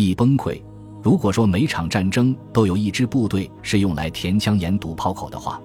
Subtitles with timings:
[0.00, 0.60] 易崩溃。
[1.02, 5.60] 如果说每场战争都有一支部队是用来填枪眼堵炮口的话，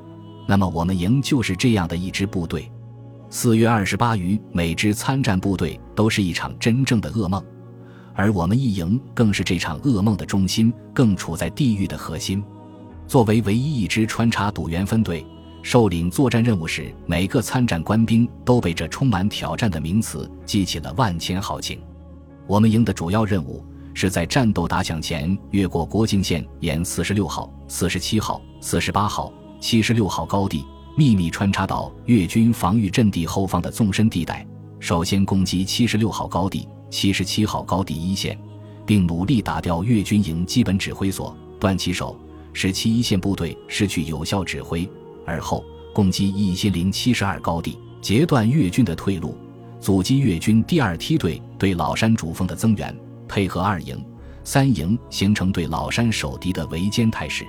[0.47, 2.71] 那么我们营就是这样的一支部队。
[3.29, 7.43] 四月二十八余，每支参战部队都是一场真正的噩梦，
[8.13, 12.41] 而我们一营更是这场噩梦的中心，更处在地狱的核心。
[13.07, 15.25] 作为唯一一支穿插堵员分队，
[15.61, 21.79] 受领作战任务时，每个参战官兵都被这充满挑战的名词激起了万千豪情。
[22.47, 23.65] 我们营的主要任务。
[23.95, 30.65] 是在战斗打响前，越过国境线，沿四十六号、四十七号、四十八号、七十六号高地，
[30.97, 34.45] 秘密穿插到越军防御阵地后方的纵深地带，
[34.81, 38.37] 首先攻击七十六号高地、七十七号高地一线，
[38.85, 42.19] 并努力打掉越军营基本指挥所，断其手，
[42.51, 44.85] 使其一线部队失去有效指挥；
[45.25, 49.37] 而后攻击一千零七十二高地，截断越军的退路，
[49.79, 52.93] 阻击越军第二梯队对老山主峰的增援。
[53.27, 54.03] 配合二营、
[54.43, 57.45] 三营形成对老山守敌的围歼态势。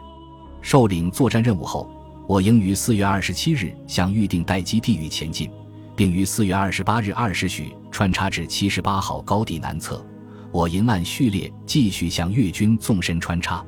[0.60, 1.88] 受领作战任务后，
[2.26, 5.50] 我营于四月二十七日向预定待机地域前进，
[5.94, 10.04] 并于四月二十八日二时许穿插至七十八号高地南侧。
[10.52, 13.64] 我营按序列继续向越军纵深穿插。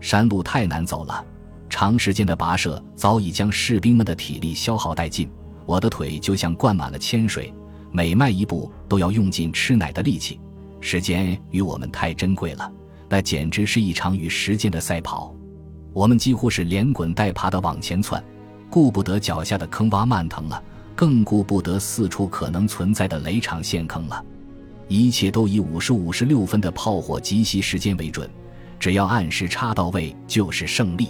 [0.00, 1.24] 山路太难走了，
[1.70, 5.30] 长时间的跋涉早已将士兵们的体力消耗殆尽。
[5.64, 7.54] 我的腿就像灌满了铅水，
[7.90, 10.38] 每迈一步都要用尽吃奶的力气。
[10.86, 12.70] 时间与我们太珍贵了，
[13.08, 15.34] 那简直是一场与时间的赛跑。
[15.94, 18.22] 我们几乎是连滚带爬的往前窜，
[18.68, 20.62] 顾不得脚下的坑洼蔓藤了，
[20.94, 24.22] 更顾不得四处可能存在的雷场陷坑了。
[24.86, 28.28] 一切都以五十五十六分的炮火集袭时间为准，
[28.78, 31.08] 只要按时插到位就是胜利。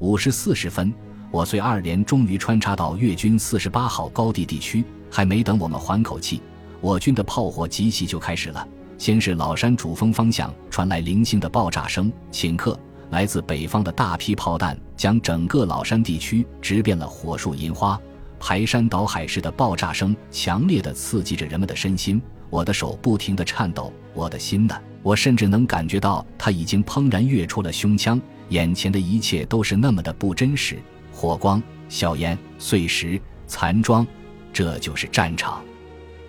[0.00, 0.92] 五时四十分，
[1.30, 6.42] 我随二连终于穿插到越军四十八号高地地区，还没等我们缓口气，
[6.80, 8.66] 我军的炮火集袭就开始了。
[8.98, 12.78] 先是老山主峰方向传来零星的爆炸声，顷刻，
[13.10, 18.00] 来自北方的大批炮弹将整个老山地区直变了火树银花，
[18.40, 22.20] 排山倒海式的爆炸声强烈的刺激着人们的身心。
[22.48, 24.74] 我的手不停地颤抖，我的心呢？
[25.02, 28.20] 我甚至能感觉到它已经怦然跃出了胸腔。
[28.50, 30.78] 眼前的一切都是那么的不真实，
[31.12, 34.06] 火光、硝烟、碎石、残桩，
[34.52, 35.60] 这就是战场，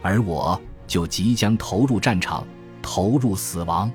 [0.02, 2.44] 而我就即将投入战场。
[2.82, 3.92] 投入死亡，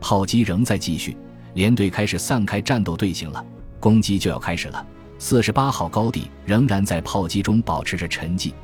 [0.00, 1.14] 炮击仍在继续，
[1.52, 3.44] 连队开始散开战斗队形了，
[3.78, 4.86] 攻击就要开始了。
[5.18, 8.54] 四十八号高地仍然在炮击中保持着沉寂，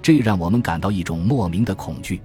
[0.00, 2.22] 这让我们感到一种莫名的恐惧。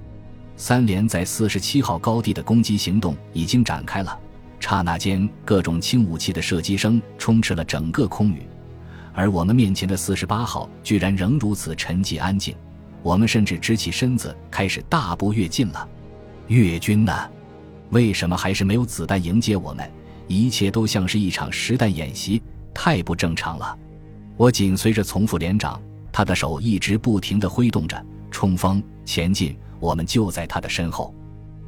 [0.56, 4.18] 三连在四十七号高地的攻击行动已经展开了，
[4.62, 8.44] 刹那间，各种轻武器的射击声充斥了整个空域，
[9.14, 12.56] 而我们面前的四十八号居然仍如此沉寂安静，
[13.04, 15.88] 我们甚至直起身子开始大步跃进了。
[16.48, 17.14] 越军呢？
[17.90, 19.88] 为什么还是没有子弹迎接我们？
[20.28, 22.42] 一切都像是一场实弹演习，
[22.74, 23.78] 太不正常了。
[24.38, 25.80] 我紧随着从副连长，
[26.12, 29.56] 他的手一直不停地挥动着，冲锋前进。
[29.80, 31.14] 我们就在他的身后。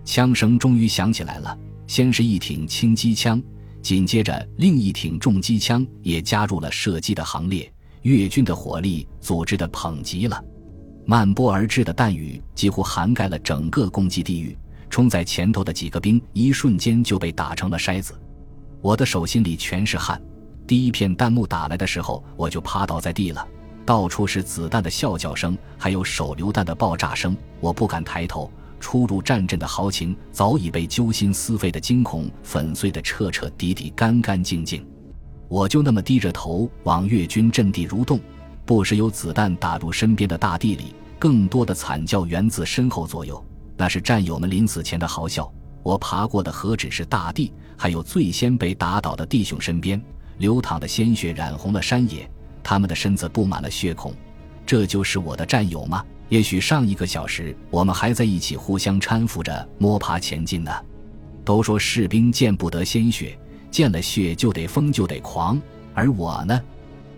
[0.06, 3.42] 枪声终于响起来了，先是一挺轻机枪，
[3.82, 7.70] 紧接着另一挺重机枪也加入了射击的行列。
[8.04, 10.42] 越军的火力组织的捧极了，
[11.06, 14.58] 漫波而至的弹雨几乎涵盖了整个攻击地域。
[14.90, 18.14] 冲在前头的几个兵，一瞬间就被打成了筛子。
[18.82, 20.22] 我的手心里全是汗。
[20.66, 23.46] 第一片弹幕打来的时候，我就趴倒在地了。
[23.86, 27.36] 到处是子弹的啸叫声，还有手榴弹的爆炸声。
[27.60, 28.52] 我不敢抬头。
[28.80, 34.86] 初入战阵的豪情早已被揪心撕肺的惊恐粉碎得彻彻底底、干干净净。
[35.48, 38.20] 我就那么低着头往越军阵地蠕动，
[38.66, 43.44] 不时有子弹打入身边的大地里，更多的惨叫源自身后左右。
[43.78, 45.52] 那是战友们临死前的嚎叫。
[45.84, 50.02] 我爬过的何止是大地，还有最先被打倒的弟兄身边，
[50.40, 52.28] 流淌的鲜血染红了山野，
[52.64, 54.12] 他们的身子布满了血孔。
[54.66, 56.04] 这就是我的战友吗？
[56.30, 60.72] 也许上一个小时我们还在一起互相搀扶着摸爬前进呢。
[61.44, 63.38] 都说士兵见不得鲜血，
[63.70, 65.62] 见了血就得疯就得狂，
[65.94, 66.60] 而我呢？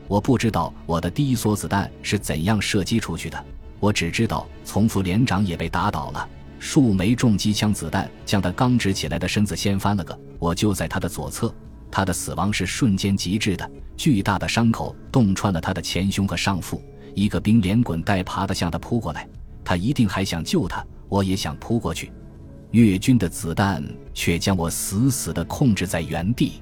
[0.07, 3.45] 我不知道我的第一梭子弹是怎样射击出去的，
[3.79, 6.27] 我只知道从副连长也被打倒了。
[6.59, 11.53] 数枚重机枪子弹将他刚直起来的身子掀翻了个，我就在他的左侧。
[11.91, 16.81] 他的死亡是瞬间极致的，巨大的伤口洞穿了他的前胸和上腹。
[17.13, 19.27] 一个兵连滚带爬的向他扑过来，
[19.63, 22.11] 他一定还想救他，我也想扑过去。
[22.71, 23.83] 越军的子弹
[24.13, 26.61] 却将我死死地控制在原地。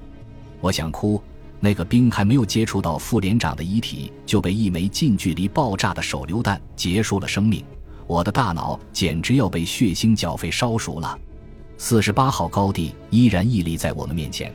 [0.61, 1.21] 我想哭，
[1.65, 7.65] 那个兵还没有接触到副连长的遗体，就被一枚近距离爆炸的手榴弹结束了生命。
[8.05, 11.19] 我的大脑简直要被血腥剿匪烧熟了，
[11.75, 14.53] 四十八号高地依然屹立在我们面前。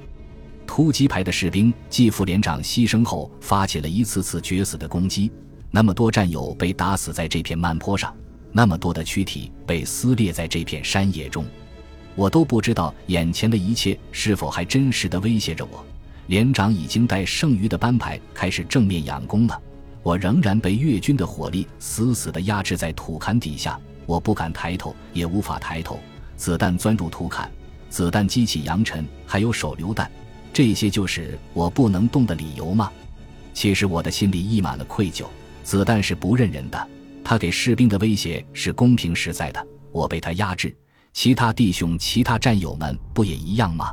[0.69, 5.33] 突击排的士兵继副连长牺牲后，发起了一次次决死的攻击。
[5.73, 8.15] 那么多战友被打死在这片慢坡上，
[8.53, 11.45] 那么多的躯体被撕裂在这片山野中，
[12.15, 15.85] 我都不知道眼前的一切是否还真实的威胁着我。
[16.31, 19.63] 连长已经带剩余的班排开始正面佯攻了，
[20.01, 25.99] 我仍然被越军的火力死死地压制在土坎底下，我不敢抬头，也无法抬头。
[26.37, 27.51] 子弹钻入土坎，
[27.89, 30.09] 子弹激起扬尘，还有手榴弹。
[30.53, 32.93] 这些就是我不能动的理由吗？
[33.53, 35.27] 其实我的心里溢满了愧疚。
[35.65, 36.89] 子弹是不认人的，
[37.25, 39.67] 他给士兵的威胁是公平实在的。
[39.91, 40.73] 我被他压制，
[41.13, 43.93] 其他弟兄、其他战友们不也一样吗？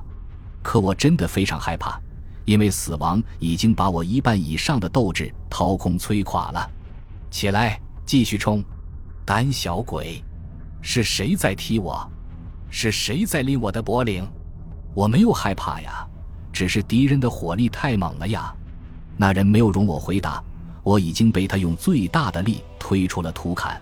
[0.62, 2.00] 可我真的非常害怕，
[2.48, 6.72] 因为死亡已经把我一半以上的斗志掏空、摧垮了。
[7.30, 8.64] 起来，继续冲！
[9.26, 10.24] 胆小鬼，
[10.82, 12.10] 是谁在踢我？
[12.70, 14.26] 是谁在拎我的脖领？
[14.94, 16.08] 我没有害怕呀。
[16.54, 18.56] 只是敌人的火力太猛了呀！
[19.18, 20.42] 那人没有容我回答，
[20.84, 23.80] 我已经被他用最大的力推出了土坎，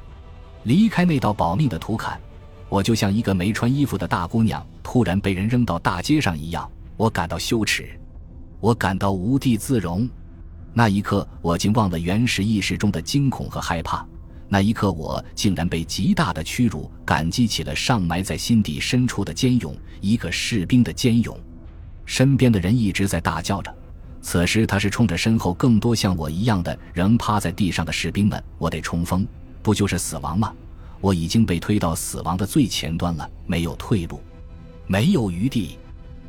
[0.63, 2.19] 离开那道保命的土坎，
[2.67, 7.97] 我就像一个没穿衣服的大姑娘突然被人扔到大街上一样，我感到羞耻，
[8.65, 10.09] 我感到无地自容。
[10.73, 14.03] 那一刻，我竟忘了原始意识中的惊恐和害怕。
[14.49, 21.39] 那一刻，我竟然被极大的屈辱感激起了上埋在心底深处的坚勇，一个士兵的坚勇。
[22.05, 23.71] 身边的人一直在大叫着，
[24.19, 29.27] 此时他是冲着身后更多像我一样的仍趴在地上的士兵们：“我得冲锋，
[29.61, 30.51] 不就是死亡吗？
[31.01, 34.19] 我已经被推到死亡的最前端了，没有退路，
[34.87, 35.77] 没有余地。”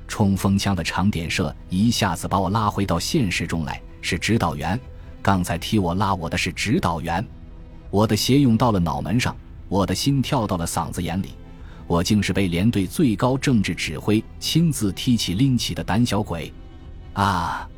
[0.06, 3.80] 冲锋枪的长点射一下子把我拉回到现实中来。
[4.00, 4.78] 是指导员，
[5.20, 7.26] 刚才替我拉我的是指导员。
[7.90, 9.36] 我的血涌到了脑门上，
[9.68, 11.30] 我的心跳到了嗓子眼里。
[11.88, 16.52] 我竟是被连队最高政治指挥亲自提起拎起的胆小鬼，
[17.12, 17.68] 啊！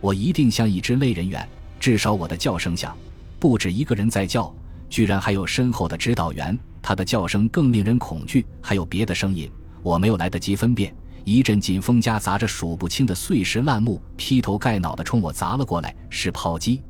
[0.00, 1.48] 我一定像一只类人猿，
[1.80, 2.96] 至少我的叫声响，
[3.40, 4.54] 不止一个人在叫，
[4.88, 8.46] 居然还有身后的指导员，他的叫声更令人恐惧。
[8.60, 9.50] 还有别的声音，
[9.82, 10.94] 我没有来得及分辨，
[11.28, 16.80] 一阵劲风夹杂着数不清的碎石烂木，劈头盖脑地冲我砸了过来，是炮击，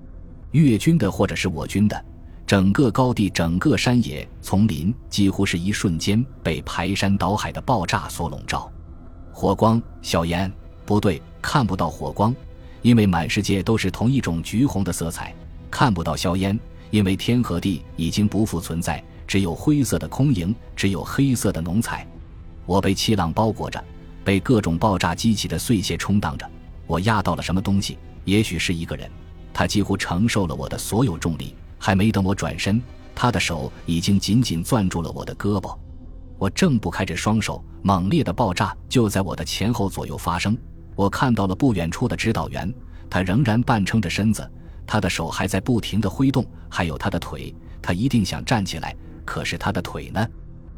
[0.53, 2.05] 越军的或者是我军的。
[2.47, 8.71] 整个高地、整个山野、丛林，几乎是一瞬间被排山倒海的爆炸所笼罩。
[9.33, 10.51] 火光、硝烟，
[10.87, 12.33] 不对，看不到火光，
[12.81, 15.33] 因为满世界都是同一种橘红的色彩；
[15.69, 16.57] 看不到硝烟，
[16.93, 22.07] 因为天和地已经不复存在，只有灰色的空营，只有黑色的浓彩。
[22.67, 23.83] 我被气浪包裹着，
[24.29, 26.47] 被各种爆炸激起的碎屑冲荡着。
[26.87, 27.97] 我压到了什么东西？
[28.27, 29.11] 也许是一个人，
[29.55, 31.55] 他几乎承受了我的所有重力。
[31.79, 32.79] 还没等我转身，
[33.15, 35.75] 他的手已经紧紧攥住了我的胳膊。
[36.37, 40.55] 我挣不开这双手，猛烈的爆炸就在我的前后左右发生。
[40.95, 42.71] 我看到了不远处的指导员，
[43.09, 44.47] 他仍然半撑着身子，
[44.87, 47.55] 他的手还在不停地挥动，还有他的腿。
[47.81, 50.29] 他一定想站起来，可是他的腿呢？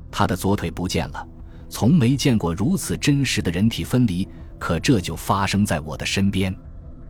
[0.08, 1.26] 他的左腿不见了。
[1.70, 4.28] 从没见过如此真实的人体分离，
[4.58, 6.54] 可这就发生在我的身边。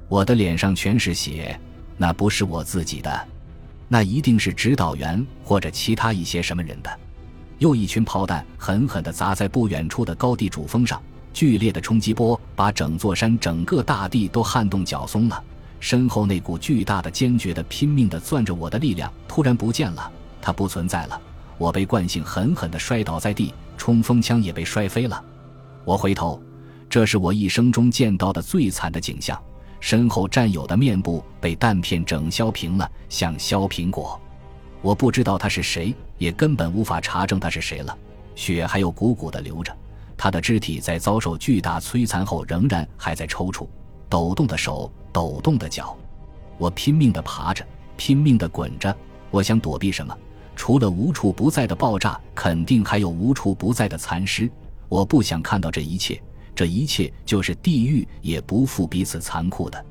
[0.07, 1.59] 我的脸上全是血，
[1.97, 3.29] 那不是我自己的。
[3.89, 6.91] 那一定是指导员或者其他一些什么人的。
[7.59, 11.03] 又一群炮弹狠狠地砸在不远处的高地主峰上，
[11.33, 15.43] 剧烈的冲击波把整座山、整个大地都撼动绞松了。
[15.81, 21.21] 身后那股巨大的、坚决的、拼命的攥着我的力量突然不见了，它不存在了。
[21.59, 25.25] 我被惯性狠狠地摔倒在地，冲锋枪也被摔飞了。
[25.87, 26.39] 我回头，
[26.87, 29.43] 这是我一生中见到的最惨的景象。
[29.81, 34.21] 身后战友的面部被弹片整削平了，像削苹果。
[34.83, 37.97] 我不知道他是谁，也根本无法查证他是谁了。
[38.35, 39.75] 血还有鼓鼓的流着，
[40.15, 43.67] 他的肢体在遭受巨大摧残后仍然还在抽搐，
[44.11, 45.97] 抖动的手，抖动的脚。
[46.59, 48.95] 我拼命地爬着，拼命地滚着。
[49.31, 50.15] 我想躲避什么？
[50.61, 54.47] 除了无处不在的爆炸，肯定还有无处不在的残尸。
[54.91, 56.23] 我不想看到这一切。
[56.55, 59.83] 这一切就是地狱，也不负彼此残酷的。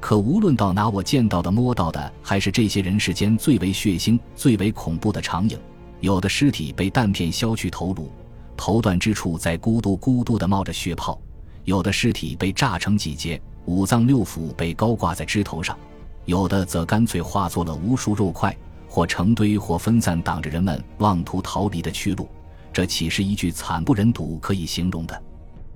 [0.00, 5.58] 可无论到哪，我见到的、摸到的，还是这些人世间最为血腥、最为恐怖的场景。
[6.00, 8.10] 有的尸体被弹片削去头颅，
[8.56, 11.20] 头断之处在咕嘟咕嘟地冒着血泡；
[11.64, 15.76] 有的尸体被炸成几节，五脏六腑被高挂在枝头上；
[16.24, 18.56] 有的则干脆化作了无数肉块，
[18.96, 22.26] 或成堆，或分散，挡着人们妄图逃离的去路。
[22.72, 25.22] 这岂是一句惨不忍睹可以形容的？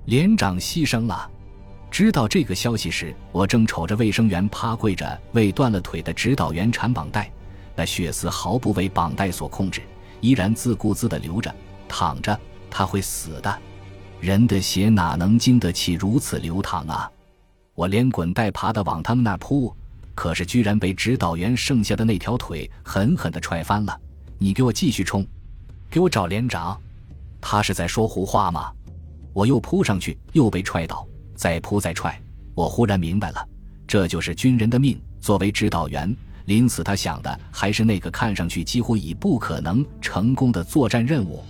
[0.05, 1.29] 连长牺牲了。
[1.91, 7.31] 知道这个消息时，我正瞅着卫生员趴跪着为断了腿的指导员缠绑带，
[7.75, 9.83] 那血丝毫不为绑带所控制，
[10.19, 11.53] 依然自顾自地流着。
[11.87, 12.35] 躺着，
[12.71, 13.55] 他会死的。
[14.19, 17.07] 人的血哪能经得起如此流淌啊！
[17.75, 19.71] 我连滚带爬的往他们那儿扑，
[20.13, 23.99] 可是居然被指导员剩下的那条腿狠狠地踹翻了。
[24.37, 25.25] 你给我继续冲，
[25.89, 26.79] 给我找连长！
[27.39, 28.71] 他是在说胡话吗？
[29.33, 32.19] 我又扑上去，又被踹倒，再扑再踹。
[32.53, 33.47] 我忽然明白了，
[33.87, 34.99] 这就是军人的命。
[35.19, 36.15] 作为指导员，
[36.45, 41.43] 临死他想的还是那个看上去几乎已不可能成功的作战任务。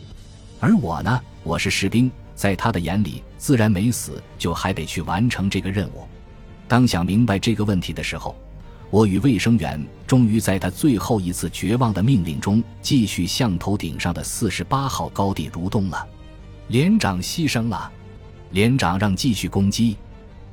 [0.60, 6.08] 而我呢，我是士兵，在他的眼里，自然没死就还得去完成这个任务。
[6.68, 8.36] 当想明白这个问题的时候，
[8.92, 16.06] 我与卫生员终于在他最后一次绝望的命令中，继续向头顶上的四十八号高地蠕动了。
[16.68, 17.90] 连长牺牲了，
[18.52, 19.96] 连长让继续攻击。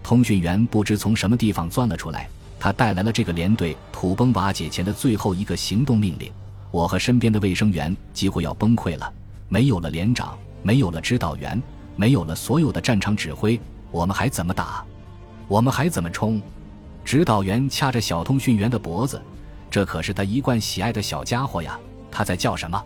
[0.04, 2.28] 通讯员不知从什么地方钻了出来，
[2.60, 6.30] 他带来了这个连队土崩瓦解前的最后一个行动命令。
[6.70, 9.12] 我和身边的卫生员几乎要崩溃了。
[9.48, 11.60] 没有了连长，没有了指导员，
[11.96, 13.58] 没有了所有的战场指挥，
[13.90, 14.84] 我们还怎么打？
[15.48, 16.40] 我们还怎么冲？
[17.04, 19.20] 指导员掐着小通讯员的脖子，
[19.70, 21.78] 这可是他一贯喜爱的小家伙呀。
[22.10, 22.82] 他在叫什么？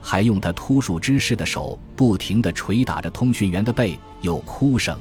[0.00, 4.98] 还用他秃树之势的手不停地捶打着通讯员的背，有哭声。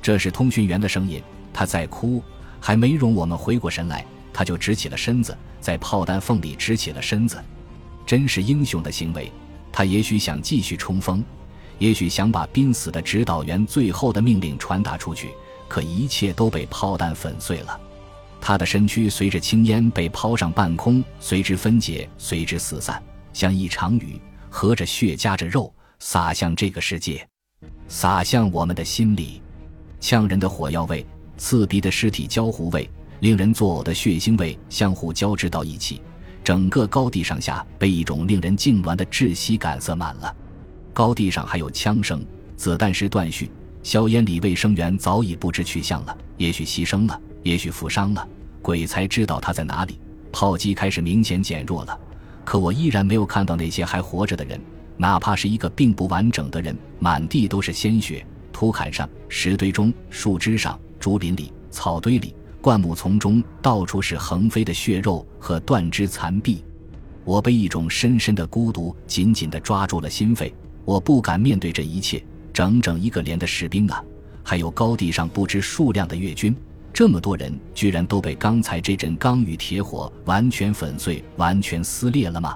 [0.00, 2.22] 这是通讯员的声音，他在哭。
[2.58, 7.42] 还没容我们回过神来，他就直起了身子，在炮弹缝里直起了身子，
[8.06, 9.32] 真是英雄的行为。
[9.72, 11.24] 他也许想继续冲锋，
[11.78, 15.30] 也许想把濒死的指导员最后的命令传达出去，
[15.70, 17.80] 可一切都被炮弹粉碎了。
[18.40, 24.20] 他的身躯随着青烟被抛上半空，随之分解，随之四散，像一场雨。
[24.52, 27.24] 和着血夹着肉洒向这个世界，
[27.86, 29.40] 洒向我们的心里。
[30.00, 31.06] 呛人的火药味，
[31.38, 36.02] 刺鼻的尸体焦糊味，令人作呕的血腥味相互交织到一起。
[36.42, 40.34] 整个高地上下被一种令人痉挛的窒息感塞满了。
[40.92, 43.48] 高地上还有枪声，子弹时断续。
[43.82, 48.28] 硝烟里，卫生员早已不知去向了，也许牺牲了，也许负伤了，
[48.60, 49.98] 鬼才知道他在哪里。
[50.32, 51.98] 炮击开始明显减弱了。
[52.44, 54.60] 可我依然没有看到那些还活着的人，
[54.96, 56.76] 哪怕是一个并不完整的人。
[56.98, 66.62] 满地都是鲜血，土坎上、石堆中、树枝上、竹林里、草堆里、灌木丛中，到处是横飞的血肉和断肢残臂。
[67.24, 70.52] 我被一种深深的孤独紧紧地抓住了心肺。
[70.84, 72.24] 我不敢面对这一切，
[72.60, 74.04] 整整一个连的士兵啊，
[74.44, 76.54] 还有高地上不知数量的越军。
[76.92, 82.54] 这么多人居然都被刚才这阵钢与铁火完全粉碎、完全撕裂了吗？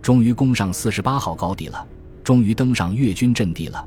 [0.00, 1.84] 终于攻上四十八号高地了，
[2.22, 3.84] 终于登上越军阵地了。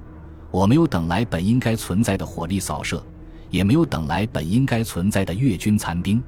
[0.52, 3.02] 我没有等来本应该存在的火力扫射，
[3.50, 6.22] 也没有等来本应该存在的越军残兵。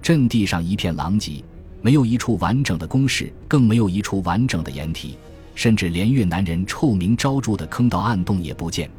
[0.00, 1.44] 阵地上一片狼藉，
[1.82, 5.18] 没有一处完整的工事，更没有一处完整的掩体，
[5.54, 8.90] 甚至连越南人臭名昭著的坑道暗洞也不见。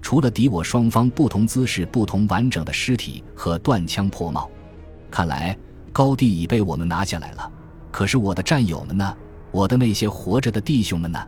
[0.00, 4.50] 除了敌我双方不同姿势、不同完整的尸体和断枪破帽，
[5.10, 5.56] 看来
[5.92, 7.50] 高地已被我们拿下来了。
[7.90, 9.16] 可是我的战友们呢？
[9.52, 11.18] 我的那些活着的弟兄们呢？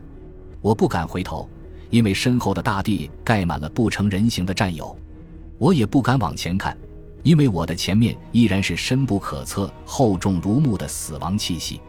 [0.59, 1.47] 我不敢回头，
[1.89, 4.97] 因为身后的大地盖满了不成人形的战友。
[5.57, 6.75] 我也不敢往前看，
[7.23, 11.79] 因为我的前面依然是深不可测、厚重如木的死亡气息。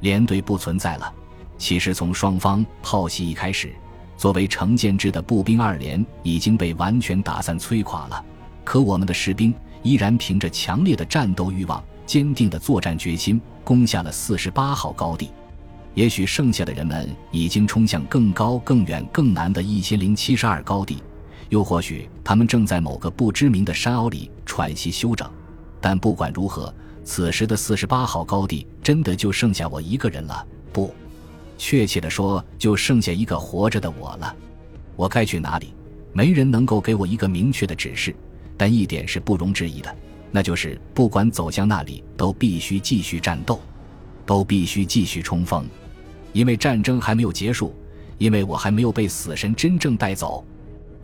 [0.00, 1.12] 连队不存在了。
[1.60, 3.70] 其实从双方炮袭一开始。
[4.16, 8.24] 作为成建制的步兵二连已经被完全打散摧垮了，
[8.64, 15.30] 可我们的士兵依然凭着强烈的战斗欲望、坚定的作战决心，攻下了四十八号高地。
[15.94, 21.02] 也许剩下的人们已经冲向更高、更远、更难的一千零七十二高地，
[21.48, 25.28] 又或许他们正在某个不知名的山坳里喘息休整。
[25.80, 26.72] 但不管如何，
[27.04, 30.46] 此时的四十八号高地真的就剩下我一个人了。
[30.72, 30.92] 不。
[31.60, 34.34] 确切的说，就剩下一个活着的我了。
[34.96, 35.74] 我该去哪里？
[36.14, 38.16] 没人能够给我一个明确的指示。
[38.56, 39.94] 但一点是不容置疑的，
[40.30, 43.60] 那就是不管走向哪里，都必须继续战斗，
[44.24, 45.66] 都必须继续冲锋，
[46.32, 47.74] 因为战争还没有结束，
[48.16, 50.42] 因为我还没有被死神真正带走。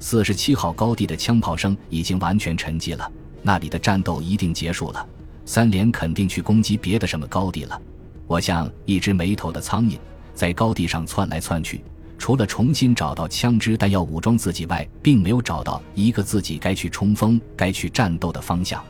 [0.01, 3.11] 四十七号高地的枪炮声已经完全沉寂了，
[3.43, 5.07] 那里的战斗一定结束了。
[5.45, 7.81] 三连肯定去攻击别的什么高地了。
[8.27, 9.99] 我像一只没头的苍蝇。
[10.37, 11.83] 在高地上窜来窜去，
[12.19, 18.85] 除了重新找到枪支弹药武装自己外，并没有找到一个自己该去冲锋、该去战斗的方向。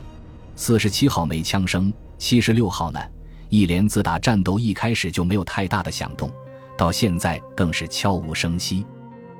[0.57, 2.99] 四十七号没枪声，七十六号呢？
[3.47, 6.29] 一连自打战斗一开始就没有太大的响动，
[6.77, 8.85] 到现在更是悄无声息。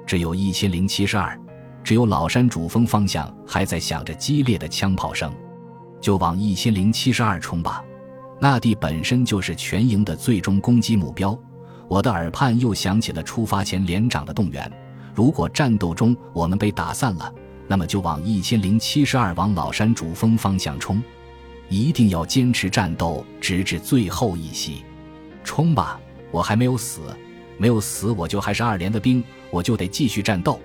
[0.06, 1.38] 只有一千零七十二，
[1.84, 5.30] 只有老山主峰方向还在响着激烈的枪炮声，
[6.00, 7.84] 就往一千零七十二冲吧。
[8.40, 11.38] 那地本身就是全营的最终攻击目标。
[11.88, 14.72] 我的耳畔又响起了出发前连长的动员：
[15.16, 17.34] 如果战斗中我们被打散了，
[17.68, 21.02] 那么就往一千零七十二往老山主峰方向冲，
[21.70, 24.84] 一定要坚持战斗，直至最后一息。
[25.44, 26.00] 冲吧！
[26.30, 27.02] 我还没有死，
[27.58, 30.60] 没有死，我就还是二连的兵，我就得继续战斗。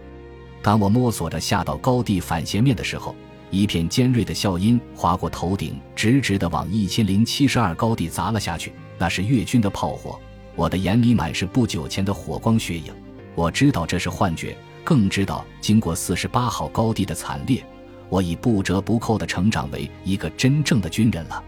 [0.61, 3.15] 当我摸索着下到高地反斜面的时候，
[3.51, 8.73] 一片尖锐的笑音划过头顶，直直的往一千零七十二高地砸了下去。
[8.99, 10.21] 那是越军的炮火，
[10.55, 12.93] 我的眼里满是不久前的火光血影。
[13.35, 17.65] 我知道这是幻觉，更知道经过四十八号高地的惨烈，
[18.09, 21.43] 我已不折不扣地成长为一个真正的军人了。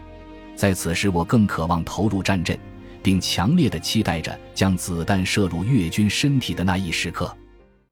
[0.55, 2.57] 在此时，我更渴望投入战阵，
[3.03, 7.31] 并强烈地期待着将子弹射入越军身体的那一时刻。